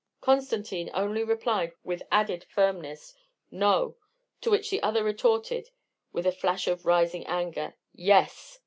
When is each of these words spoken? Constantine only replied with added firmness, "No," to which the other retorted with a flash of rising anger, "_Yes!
Constantine 0.19 0.89
only 0.95 1.23
replied 1.23 1.73
with 1.83 2.01
added 2.11 2.43
firmness, 2.49 3.13
"No," 3.51 3.97
to 4.41 4.49
which 4.49 4.71
the 4.71 4.81
other 4.81 5.03
retorted 5.03 5.69
with 6.11 6.25
a 6.25 6.31
flash 6.31 6.65
of 6.65 6.87
rising 6.87 7.23
anger, 7.27 7.75
"_Yes! 7.95 8.57